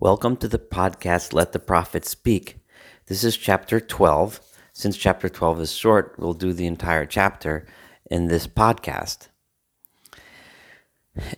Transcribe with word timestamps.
Welcome 0.00 0.38
to 0.38 0.48
the 0.48 0.58
podcast 0.58 1.34
Let 1.34 1.52
the 1.52 1.58
Prophet 1.58 2.06
Speak. 2.06 2.56
This 3.08 3.22
is 3.22 3.36
chapter 3.36 3.78
12. 3.78 4.40
Since 4.72 4.96
chapter 4.96 5.28
12 5.28 5.60
is 5.60 5.72
short, 5.74 6.14
we'll 6.16 6.32
do 6.32 6.54
the 6.54 6.66
entire 6.66 7.04
chapter 7.04 7.66
in 8.10 8.28
this 8.28 8.46
podcast. 8.46 9.28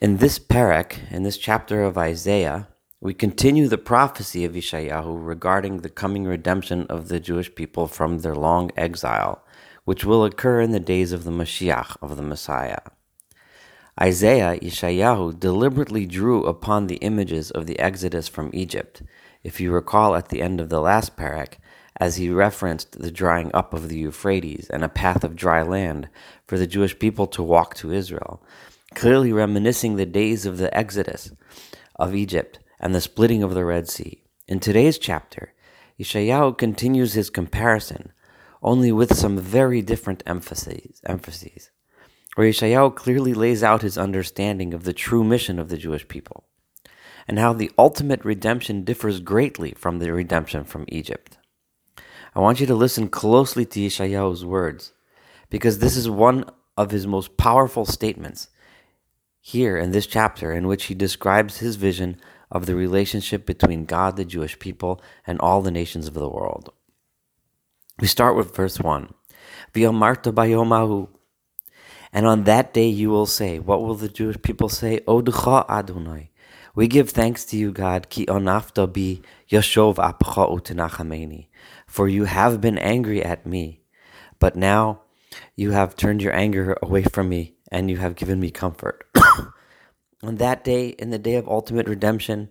In 0.00 0.18
this 0.18 0.38
parak, 0.38 1.10
in 1.10 1.24
this 1.24 1.38
chapter 1.38 1.82
of 1.82 1.98
Isaiah, 1.98 2.68
we 3.00 3.14
continue 3.14 3.66
the 3.66 3.78
prophecy 3.78 4.44
of 4.44 4.52
Ishayahu 4.52 5.26
regarding 5.26 5.78
the 5.78 5.90
coming 5.90 6.22
redemption 6.22 6.86
of 6.86 7.08
the 7.08 7.18
Jewish 7.18 7.52
people 7.52 7.88
from 7.88 8.20
their 8.20 8.36
long 8.36 8.70
exile, 8.76 9.44
which 9.86 10.04
will 10.04 10.24
occur 10.24 10.60
in 10.60 10.70
the 10.70 10.78
days 10.78 11.10
of 11.10 11.24
the 11.24 11.32
Mashiach, 11.32 11.96
of 12.00 12.14
the 12.14 12.22
Messiah. 12.22 12.78
Isaiah, 14.00 14.58
Ishayahu, 14.58 15.38
deliberately 15.38 16.06
drew 16.06 16.44
upon 16.44 16.86
the 16.86 16.96
images 16.96 17.50
of 17.50 17.66
the 17.66 17.78
exodus 17.78 18.26
from 18.26 18.50
Egypt. 18.54 19.02
If 19.44 19.60
you 19.60 19.70
recall 19.70 20.14
at 20.14 20.30
the 20.30 20.40
end 20.40 20.60
of 20.60 20.70
the 20.70 20.80
last 20.80 21.14
parak, 21.14 21.54
as 21.98 22.16
he 22.16 22.30
referenced 22.30 22.92
the 22.92 23.10
drying 23.10 23.50
up 23.52 23.74
of 23.74 23.90
the 23.90 23.98
Euphrates 23.98 24.70
and 24.70 24.82
a 24.82 24.88
path 24.88 25.22
of 25.24 25.36
dry 25.36 25.60
land 25.60 26.08
for 26.46 26.56
the 26.56 26.66
Jewish 26.66 26.98
people 26.98 27.26
to 27.28 27.42
walk 27.42 27.74
to 27.76 27.92
Israel, 27.92 28.42
clearly 28.94 29.30
reminiscing 29.30 29.96
the 29.96 30.06
days 30.06 30.46
of 30.46 30.56
the 30.56 30.74
exodus 30.76 31.30
of 31.96 32.14
Egypt 32.14 32.58
and 32.80 32.94
the 32.94 33.00
splitting 33.00 33.42
of 33.42 33.52
the 33.52 33.64
Red 33.64 33.90
Sea. 33.90 34.24
In 34.48 34.58
today's 34.58 34.96
chapter, 34.96 35.52
Ishayahu 36.00 36.56
continues 36.56 37.12
his 37.12 37.28
comparison, 37.28 38.12
only 38.62 38.90
with 38.90 39.14
some 39.14 39.38
very 39.38 39.82
different 39.82 40.22
emphases. 40.26 41.02
emphases 41.06 41.70
where 42.34 42.48
Yeshayahu 42.48 42.94
clearly 42.94 43.34
lays 43.34 43.62
out 43.62 43.82
his 43.82 43.98
understanding 43.98 44.72
of 44.72 44.84
the 44.84 44.92
true 44.92 45.22
mission 45.22 45.58
of 45.58 45.68
the 45.68 45.76
Jewish 45.76 46.06
people, 46.08 46.44
and 47.28 47.38
how 47.38 47.52
the 47.52 47.70
ultimate 47.78 48.24
redemption 48.24 48.84
differs 48.84 49.20
greatly 49.20 49.72
from 49.76 49.98
the 49.98 50.12
redemption 50.12 50.64
from 50.64 50.86
Egypt. 50.88 51.38
I 52.34 52.40
want 52.40 52.60
you 52.60 52.66
to 52.66 52.74
listen 52.74 53.08
closely 53.08 53.64
to 53.66 53.80
Yeshayahu's 53.80 54.44
words, 54.44 54.92
because 55.50 55.78
this 55.78 55.96
is 55.96 56.08
one 56.08 56.44
of 56.76 56.90
his 56.90 57.06
most 57.06 57.36
powerful 57.36 57.84
statements 57.84 58.48
here 59.40 59.76
in 59.76 59.90
this 59.90 60.06
chapter, 60.06 60.52
in 60.52 60.66
which 60.66 60.84
he 60.84 60.94
describes 60.94 61.58
his 61.58 61.76
vision 61.76 62.16
of 62.50 62.66
the 62.66 62.74
relationship 62.74 63.44
between 63.44 63.84
God, 63.84 64.16
the 64.16 64.24
Jewish 64.24 64.58
people, 64.58 65.02
and 65.26 65.38
all 65.40 65.60
the 65.60 65.70
nations 65.70 66.08
of 66.08 66.14
the 66.14 66.28
world. 66.28 66.72
We 67.98 68.06
start 68.06 68.36
with 68.36 68.56
verse 68.56 68.80
1. 68.80 69.12
V'yamarta 69.74 70.32
bayomahu 70.32 71.08
and 72.12 72.26
on 72.26 72.44
that 72.44 72.74
day 72.74 72.88
you 72.88 73.10
will 73.10 73.26
say, 73.26 73.58
What 73.58 73.82
will 73.82 73.94
the 73.94 74.08
Jewish 74.08 74.40
people 74.42 74.68
say? 74.68 75.00
Odcha 75.06 75.68
Adonai. 75.68 76.30
We 76.74 76.88
give 76.88 77.10
thanks 77.10 77.44
to 77.46 77.56
you, 77.56 77.70
God, 77.72 78.08
ki 78.08 78.26
onafta 78.26 78.86
bi 78.90 79.22
yashov 79.50 79.96
apcha 79.96 80.50
utenachameni. 80.50 81.48
For 81.86 82.08
you 82.08 82.24
have 82.24 82.60
been 82.60 82.78
angry 82.78 83.22
at 83.22 83.46
me, 83.46 83.82
but 84.38 84.56
now 84.56 85.02
you 85.54 85.72
have 85.72 85.96
turned 85.96 86.22
your 86.22 86.34
anger 86.34 86.76
away 86.82 87.02
from 87.02 87.28
me, 87.28 87.54
and 87.70 87.90
you 87.90 87.98
have 87.98 88.16
given 88.16 88.40
me 88.40 88.50
comfort. 88.50 89.06
on 90.22 90.36
that 90.36 90.64
day, 90.64 90.88
in 90.88 91.10
the 91.10 91.18
day 91.18 91.34
of 91.34 91.48
ultimate 91.48 91.88
redemption, 91.88 92.48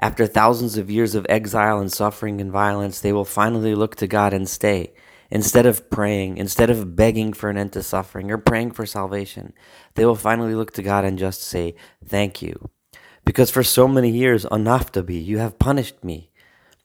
after 0.00 0.26
thousands 0.26 0.76
of 0.76 0.90
years 0.90 1.14
of 1.14 1.26
exile 1.28 1.78
and 1.78 1.92
suffering 1.92 2.40
and 2.40 2.50
violence, 2.50 3.00
they 3.00 3.12
will 3.12 3.24
finally 3.24 3.76
look 3.76 3.94
to 3.96 4.08
God 4.08 4.32
and 4.32 4.48
stay 4.48 4.92
Instead 5.34 5.66
of 5.66 5.90
praying, 5.90 6.36
instead 6.38 6.70
of 6.70 6.94
begging 6.94 7.32
for 7.32 7.50
an 7.50 7.58
end 7.58 7.72
to 7.72 7.82
suffering 7.82 8.30
or 8.30 8.38
praying 8.38 8.70
for 8.70 8.86
salvation, 8.86 9.52
they 9.94 10.06
will 10.06 10.14
finally 10.14 10.54
look 10.54 10.72
to 10.72 10.80
God 10.80 11.04
and 11.04 11.18
just 11.18 11.42
say, 11.42 11.74
Thank 12.06 12.40
you. 12.40 12.70
Because 13.24 13.50
for 13.50 13.64
so 13.64 13.88
many 13.88 14.10
years, 14.10 14.44
anaftabi, 14.44 15.24
you 15.24 15.38
have 15.38 15.58
punished 15.58 16.04
me 16.04 16.30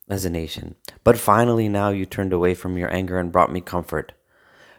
as 0.10 0.26
a 0.26 0.32
nation. 0.32 0.74
But 1.04 1.20
finally 1.20 1.70
now 1.70 1.90
you 1.92 2.08
turned 2.08 2.34
away 2.34 2.56
from 2.56 2.76
your 2.76 2.92
anger 2.92 3.20
and 3.20 3.32
brought 3.32 3.52
me 3.54 3.62
comfort. 3.62 4.14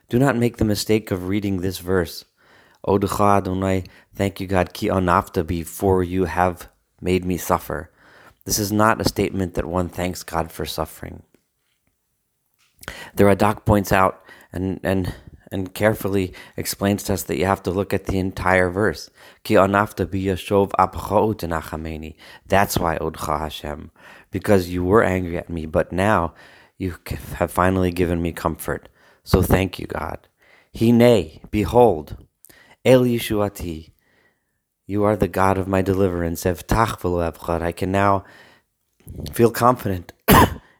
Do 0.09 0.19
not 0.19 0.37
make 0.37 0.57
the 0.57 0.65
mistake 0.65 1.13
of 1.13 1.29
reading 1.29 1.59
this 1.61 1.79
verse. 1.79 2.25
Oducha 2.85 3.39
Adonai, 3.39 3.85
thank 4.13 4.41
you 4.41 4.49
God, 4.49 4.73
ki 4.73 4.89
anaftabi, 4.89 5.65
for 5.65 6.03
you 6.03 6.25
have 6.25 6.69
made 7.01 7.25
me 7.25 7.37
suffer. 7.37 7.93
This 8.47 8.59
is 8.59 8.73
not 8.73 9.01
a 9.01 9.09
statement 9.09 9.55
that 9.55 9.67
one 9.67 9.89
thanks 9.89 10.25
God 10.25 10.51
for 10.51 10.67
suffering. 10.67 11.23
The 13.15 13.25
Radak 13.25 13.65
points 13.65 13.93
out 13.93 14.23
and 14.53 14.81
and 14.83 15.15
and 15.53 15.75
carefully 15.75 16.33
explains 16.57 17.03
to 17.05 17.15
us 17.15 17.25
that 17.25 17.37
you 17.37 17.45
have 17.45 17.63
to 17.65 17.71
look 17.71 17.93
at 17.93 18.07
the 18.07 18.19
entire 18.19 18.71
verse. 18.71 19.11
Ki 19.43 19.55
anafta 19.55 20.07
biyashov 20.07 20.71
That's 22.47 22.79
why 22.79 22.99
Odcha 22.99 23.39
Hashem, 23.39 23.91
because 24.31 24.69
you 24.69 24.85
were 24.85 25.03
angry 25.03 25.37
at 25.37 25.51
me, 25.51 25.67
but 25.67 25.93
now 25.93 26.35
you 26.79 26.97
have 27.35 27.51
finally 27.51 27.91
given 27.91 28.23
me 28.23 28.33
comfort. 28.33 28.89
So 29.25 29.43
thank 29.43 29.79
you, 29.79 29.87
God. 29.87 30.29
Hine, 30.79 31.41
behold, 31.51 32.17
El 32.85 33.03
Yeshuati, 33.03 33.91
you 34.87 35.05
are 35.05 35.17
the 35.17 35.29
God 35.29 35.59
of 35.59 35.69
my 35.69 35.83
deliverance. 35.83 36.45
Evtach 36.45 37.63
I 37.63 37.73
can 37.73 37.93
now 37.93 38.25
feel 39.33 39.51
confident 39.51 40.13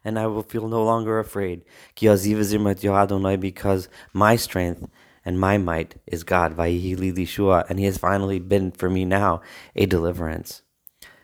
and 0.03 0.17
I 0.17 0.27
will 0.27 0.43
feel 0.43 0.67
no 0.67 0.83
longer 0.83 1.19
afraid. 1.19 1.63
Because 1.95 3.89
my 4.13 4.35
strength 4.35 4.87
and 5.23 5.39
my 5.39 5.57
might 5.57 5.95
is 6.07 6.23
God, 6.23 6.59
and 6.59 7.79
He 7.79 7.85
has 7.85 7.97
finally 7.97 8.39
been 8.39 8.71
for 8.71 8.89
me 8.89 9.05
now 9.05 9.41
a 9.75 9.85
deliverance. 9.85 10.63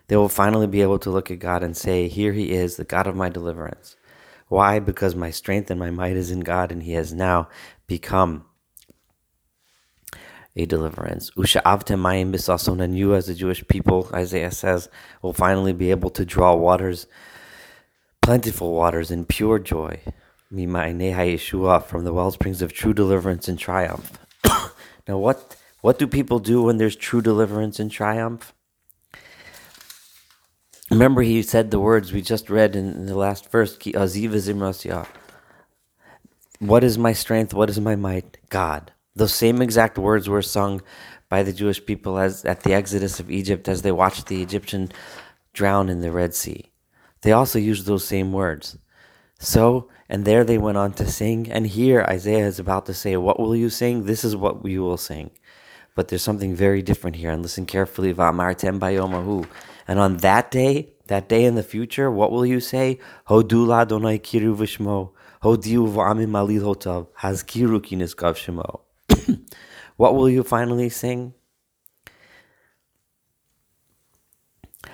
They 0.07 0.15
will 0.15 0.29
finally 0.29 0.67
be 0.67 0.81
able 0.81 0.99
to 0.99 1.09
look 1.09 1.31
at 1.31 1.39
God 1.39 1.63
and 1.63 1.75
say, 1.75 2.07
Here 2.07 2.33
He 2.33 2.51
is, 2.51 2.77
the 2.77 2.83
God 2.83 3.07
of 3.07 3.15
my 3.15 3.29
deliverance. 3.29 3.95
Why? 4.47 4.79
Because 4.79 5.15
my 5.15 5.31
strength 5.31 5.69
and 5.69 5.79
my 5.79 5.89
might 5.89 6.15
is 6.15 6.31
in 6.31 6.39
God, 6.41 6.71
and 6.71 6.83
He 6.83 6.93
has 6.93 7.13
now 7.13 7.49
become 7.87 8.45
a 10.55 10.65
deliverance. 10.65 11.31
And 11.35 12.97
you, 12.97 13.13
as 13.15 13.27
the 13.27 13.35
Jewish 13.35 13.67
people, 13.67 14.09
Isaiah 14.13 14.51
says, 14.51 14.89
will 15.21 15.33
finally 15.33 15.73
be 15.73 15.91
able 15.91 16.09
to 16.11 16.25
draw 16.25 16.55
waters 16.55 17.07
plentiful 18.27 18.73
waters 18.73 19.09
and 19.09 19.29
pure 19.29 19.57
joy. 19.57 20.01
Me 20.51 20.65
my 20.65 20.91
Neha 20.91 21.21
Yeshua 21.21 21.81
from 21.81 22.03
the 22.03 22.11
well 22.11 22.29
springs 22.29 22.61
of 22.61 22.73
true 22.73 22.93
deliverance 22.93 23.47
and 23.47 23.57
triumph. 23.57 24.19
now, 25.07 25.17
what 25.17 25.55
what 25.79 25.97
do 25.97 26.07
people 26.07 26.39
do 26.39 26.61
when 26.61 26.75
there's 26.75 26.97
true 26.97 27.21
deliverance 27.21 27.79
and 27.79 27.89
triumph? 27.89 28.53
Remember, 30.91 31.21
he 31.21 31.41
said 31.41 31.71
the 31.71 31.79
words 31.79 32.11
we 32.11 32.21
just 32.21 32.49
read 32.49 32.75
in, 32.75 33.05
the 33.05 33.15
last 33.15 33.49
verse. 33.49 33.77
What 36.59 36.83
is 36.83 36.97
my 36.97 37.13
strength? 37.13 37.53
What 37.53 37.69
is 37.69 37.79
my 37.79 37.95
might? 37.95 38.39
God. 38.49 38.91
Those 39.15 39.33
same 39.33 39.61
exact 39.61 39.97
words 39.97 40.27
were 40.27 40.41
sung 40.41 40.81
by 41.29 41.43
the 41.43 41.53
Jewish 41.53 41.85
people 41.85 42.19
as 42.19 42.43
at 42.43 42.63
the 42.63 42.73
exodus 42.73 43.21
of 43.21 43.31
Egypt 43.31 43.69
as 43.69 43.83
they 43.83 43.93
watched 43.93 44.27
the 44.27 44.41
Egyptian 44.41 44.91
drown 45.53 45.87
in 45.87 46.01
the 46.01 46.11
Red 46.11 46.35
Sea 46.35 46.73
they 47.21 47.31
also 47.31 47.59
used 47.59 47.85
those 47.85 48.05
same 48.05 48.31
words. 48.31 48.77
So, 49.39 49.89
and 50.09 50.25
there 50.25 50.43
they 50.43 50.57
went 50.57 50.77
on 50.77 50.93
to 50.93 51.05
sing. 51.09 51.51
And 51.51 51.67
here 51.67 52.01
Isaiah 52.01 52.45
is 52.45 52.59
about 52.59 52.85
to 52.87 52.93
say, 52.93 53.17
What 53.17 53.39
will 53.39 53.55
you 53.55 53.69
sing? 53.69 54.05
This 54.05 54.23
is 54.23 54.35
what 54.35 54.63
we 54.63 54.79
will 54.79 54.97
sing. 54.97 55.31
But 55.95 56.07
there's 56.07 56.21
something 56.21 56.55
very 56.55 56.81
different 56.81 57.15
here. 57.15 57.31
And 57.31 57.41
listen 57.41 57.65
carefully. 57.65 58.11
And 58.11 59.99
on 59.99 60.17
that 60.17 60.51
day, 60.51 60.93
that 61.07 61.27
day 61.29 61.45
in 61.45 61.55
the 61.55 61.63
future, 61.63 62.11
what 62.11 62.31
will 62.31 62.45
you 62.45 62.59
say? 62.59 62.99
Hodula 63.27 63.87
donai 63.87 64.21
kiru. 64.21 64.55
Hodiu 65.43 65.87
v'amim 65.87 66.29
malil 66.29 66.61
hotav. 66.61 67.07
Hazkiru. 67.19 68.79
What 69.97 70.13
will 70.13 70.29
you 70.29 70.43
finally 70.43 70.89
sing? 70.89 71.33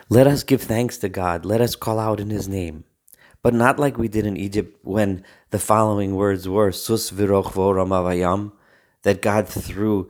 Let 0.09 0.27
us 0.27 0.43
give 0.43 0.61
thanks 0.61 0.97
to 0.97 1.09
God. 1.09 1.45
Let 1.45 1.61
us 1.61 1.75
call 1.75 1.99
out 1.99 2.19
in 2.19 2.29
His 2.29 2.47
name. 2.47 2.83
But 3.41 3.53
not 3.53 3.79
like 3.79 3.97
we 3.97 4.07
did 4.07 4.25
in 4.25 4.37
Egypt 4.37 4.79
when 4.83 5.23
the 5.49 5.59
following 5.59 6.15
words 6.15 6.47
were 6.47 6.71
Sus 6.71 7.11
viroch 7.11 7.51
ramavayam, 7.51 8.53
that 9.03 9.21
God 9.21 9.47
threw 9.47 10.09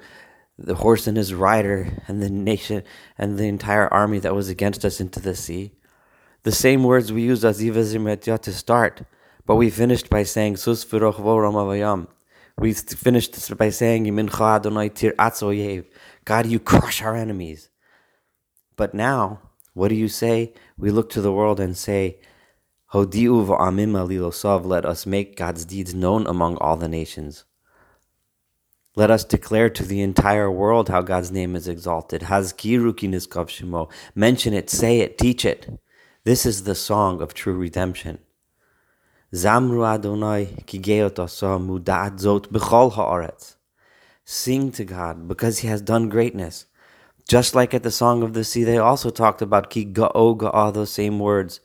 the 0.58 0.76
horse 0.76 1.08
and 1.08 1.18
his 1.18 1.34
rider 1.34 1.88
and 2.08 2.22
the 2.22 2.30
nation 2.30 2.84
and 3.18 3.38
the 3.38 3.48
entire 3.48 3.92
army 3.92 4.20
that 4.20 4.36
was 4.36 4.50
against 4.50 4.86
us 4.86 5.02
into 5.02 5.20
the 5.20 5.36
sea. 5.36 5.72
The 6.44 6.52
same 6.52 6.84
words 6.84 7.12
we 7.12 7.24
used 7.24 7.44
as 7.44 7.62
Ivazimetya 7.62 8.40
to 8.42 8.54
start, 8.54 9.04
but 9.46 9.56
we 9.56 9.70
finished 9.70 10.10
by 10.10 10.24
saying 10.24 10.58
Sus 10.58 10.86
viroch 10.86 11.16
ramavayam. 11.16 12.08
We 12.58 12.74
finished 12.74 13.58
by 13.58 13.72
saying 13.72 14.06
Yimincha 14.06 14.58
Adonai 14.58 14.90
tir 14.90 15.14
God, 16.24 16.46
you 16.46 16.60
crush 16.60 17.02
our 17.02 17.16
enemies. 17.16 17.70
But 18.76 18.94
now, 18.94 19.42
what 19.74 19.88
do 19.90 19.96
you 19.96 20.08
say? 20.08 20.54
We 20.78 20.92
look 20.92 21.10
to 21.12 21.22
the 21.22 21.32
world 21.32 21.60
and 21.60 21.76
say, 21.76 22.20
Hodi'u 22.94 23.46
v'amim 23.46 23.94
alilosov, 23.94 24.66
let 24.66 24.86
us 24.86 25.06
make 25.06 25.36
God's 25.36 25.66
deeds 25.66 25.94
known 25.96 26.28
among 26.28 26.58
all 26.58 26.78
the 26.78 26.88
nations. 26.88 27.46
Let 28.96 29.10
us 29.10 29.24
declare 29.24 29.72
to 29.72 29.84
the 29.84 30.02
entire 30.02 30.52
world 30.52 30.90
how 30.90 31.02
God's 31.02 31.32
name 31.32 31.56
is 31.56 31.68
exalted. 31.68 32.22
Hazkiru 32.22 32.94
kiniskav 32.94 33.50
shimo. 33.50 33.90
Mention 34.14 34.54
it, 34.54 34.70
say 34.70 35.00
it, 35.00 35.18
teach 35.18 35.44
it. 35.44 35.80
This 36.24 36.46
is 36.46 36.64
the 36.64 36.76
song 36.76 37.20
of 37.20 37.34
true 37.34 37.56
redemption. 37.56 38.20
Zamru 39.34 39.84
Adonai 39.84 40.46
kigeot 40.68 41.16
mudat 41.16 42.20
zot 42.20 42.50
b'chol 42.50 42.94
haaretz. 42.94 43.56
Sing 44.24 44.72
to 44.74 44.86
God 44.86 45.28
because 45.28 45.60
He 45.60 45.68
has 45.70 45.82
done 45.82 46.08
greatness. 46.08 46.68
Just 47.28 47.56
like 47.56 47.74
at 47.74 47.84
the 47.84 47.92
Song 47.92 48.22
of 48.22 48.34
the 48.34 48.44
Sea, 48.44 48.64
they 48.64 48.78
also 48.78 49.10
talked 49.10 49.42
about 49.42 49.70
ki 49.70 49.86
ga'o 49.86 50.38
ga'ah, 50.38 50.74
those 50.74 50.92
same 50.92 51.20
words. 51.20 51.62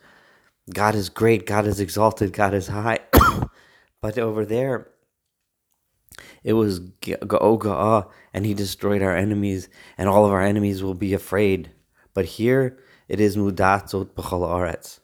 God 0.72 0.94
is 0.94 1.08
great, 1.08 1.46
God 1.46 1.66
is 1.66 1.80
exalted, 1.80 2.32
God 2.32 2.54
is 2.54 2.68
high. 2.68 3.00
but 4.00 4.18
over 4.18 4.44
there, 4.44 4.88
it 6.44 6.52
was 6.52 6.80
ga'o 6.80 7.58
ga'ah, 7.58 8.08
and 8.32 8.46
He 8.46 8.54
destroyed 8.54 9.02
our 9.02 9.16
enemies, 9.16 9.68
and 9.96 10.08
all 10.08 10.24
of 10.24 10.32
our 10.32 10.42
enemies 10.42 10.82
will 10.82 10.94
be 10.94 11.12
afraid. 11.12 11.70
But 12.14 12.24
here, 12.24 12.78
it 13.08 13.20
is 13.20 13.36
mudat 13.36 13.90
zot 13.90 14.10
b'chol 14.14 14.48
haaretz. 14.48 15.00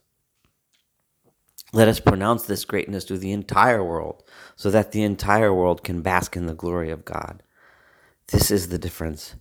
Let 1.72 1.88
us 1.88 1.98
pronounce 1.98 2.44
this 2.44 2.64
greatness 2.64 3.04
to 3.06 3.18
the 3.18 3.32
entire 3.32 3.82
world, 3.82 4.22
so 4.54 4.70
that 4.70 4.92
the 4.92 5.02
entire 5.02 5.52
world 5.52 5.82
can 5.82 6.02
bask 6.02 6.36
in 6.36 6.46
the 6.46 6.54
glory 6.54 6.90
of 6.90 7.04
God. 7.04 7.42
This 8.28 8.50
is 8.50 8.68
the 8.68 8.78
difference. 8.78 9.34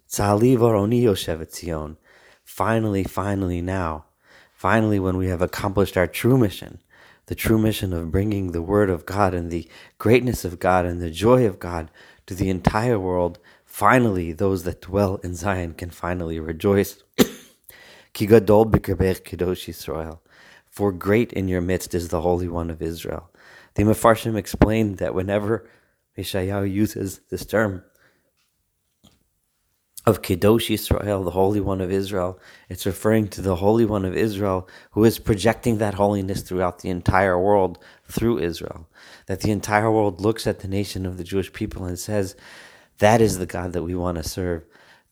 Finally, 2.44 3.04
finally, 3.06 3.62
now, 3.62 4.06
finally, 4.54 5.00
when 5.00 5.18
we 5.18 5.28
have 5.28 5.42
accomplished 5.42 5.96
our 5.96 6.08
true 6.08 6.38
mission, 6.38 6.80
the 7.28 7.36
true 7.36 7.58
mission 7.58 7.94
of 7.94 8.12
bringing 8.12 8.52
the 8.52 8.62
Word 8.62 8.90
of 8.90 9.06
God 9.06 9.34
and 9.34 9.50
the 9.50 9.70
greatness 9.98 10.44
of 10.44 10.60
God 10.60 10.86
and 10.86 11.02
the 11.02 11.10
joy 11.10 11.46
of 11.46 11.60
God 11.60 11.90
to 12.26 12.36
the 12.36 12.50
entire 12.50 13.00
world, 13.00 13.40
finally, 13.66 14.34
those 14.34 14.64
that 14.64 14.82
dwell 14.82 15.16
in 15.24 15.34
Zion 15.34 15.76
can 15.76 15.90
finally 15.90 16.40
rejoice. 16.40 17.02
Ki 18.14 18.26
gadol 18.26 18.66
kadosh 18.66 19.70
Yisrael. 19.70 20.20
For 20.70 20.92
great 20.92 21.32
in 21.32 21.48
your 21.48 21.62
midst 21.62 21.96
is 21.96 22.10
the 22.10 22.22
Holy 22.22 22.50
One 22.50 22.70
of 22.70 22.82
Israel. 22.82 23.30
The 23.76 23.84
Mefarshim 23.84 24.36
explained 24.36 24.98
that 24.98 25.16
whenever 25.16 25.70
Mishayahu 26.18 26.72
uses 26.72 27.22
this 27.30 27.46
term 27.46 27.84
of 30.06 30.22
Kedosh 30.22 30.70
Israel, 30.70 31.24
the 31.24 31.32
Holy 31.32 31.62
One 31.62 31.80
of 31.80 31.92
Israel, 31.92 32.40
it's 32.68 32.86
referring 32.86 33.30
to 33.30 33.42
the 33.42 33.56
Holy 33.56 33.86
One 33.86 34.04
of 34.04 34.16
Israel 34.16 34.68
who 34.92 35.06
is 35.06 35.18
projecting 35.18 35.78
that 35.78 35.94
holiness 35.94 36.42
throughout 36.42 36.80
the 36.80 36.90
entire 36.90 37.40
world 37.40 37.80
through 38.10 38.40
Israel. 38.40 38.88
That 39.28 39.42
the 39.42 39.52
entire 39.52 39.90
world 39.90 40.20
looks 40.20 40.46
at 40.46 40.60
the 40.60 40.68
nation 40.68 41.06
of 41.06 41.18
the 41.18 41.24
Jewish 41.24 41.54
people 41.54 41.86
and 41.86 41.98
says, 41.98 42.36
that 43.00 43.22
is 43.22 43.38
the 43.38 43.46
God 43.46 43.74
that 43.74 43.84
we 43.84 43.96
want 43.96 44.18
to 44.18 44.28
serve. 44.28 44.64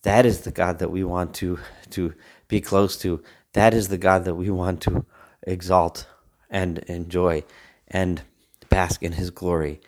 That 0.03 0.25
is 0.25 0.41
the 0.41 0.51
God 0.51 0.79
that 0.79 0.91
we 0.91 1.03
want 1.03 1.33
to, 1.35 1.59
to 1.91 2.13
be 2.47 2.59
close 2.59 2.97
to. 2.97 3.23
That 3.53 3.73
is 3.73 3.87
the 3.87 3.97
God 3.97 4.25
that 4.25 4.35
we 4.35 4.49
want 4.49 4.81
to 4.81 5.05
exalt 5.43 6.07
and 6.49 6.79
enjoy 6.79 7.43
and 7.87 8.21
bask 8.69 9.03
in 9.03 9.13
his 9.13 9.29
glory. 9.29 9.81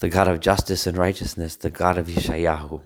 The 0.00 0.08
God 0.08 0.28
of 0.28 0.40
justice 0.40 0.86
and 0.86 0.98
righteousness, 0.98 1.56
the 1.56 1.70
God 1.70 1.96
of 1.96 2.06
Yeshayahu. 2.06 2.82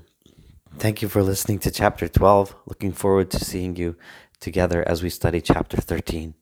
Thank 0.78 1.00
you 1.00 1.08
for 1.08 1.22
listening 1.22 1.58
to 1.60 1.70
chapter 1.70 2.06
12. 2.06 2.54
Looking 2.66 2.92
forward 2.92 3.30
to 3.30 3.42
seeing 3.42 3.76
you 3.76 3.96
together 4.40 4.86
as 4.86 5.02
we 5.02 5.08
study 5.08 5.40
chapter 5.40 5.78
13. 5.78 6.34